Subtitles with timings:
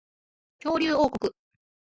[0.63, 1.31] 恐竜王国